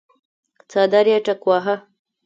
څادر 0.69 1.05
يې 1.11 1.17
ټکواهه. 1.25 1.75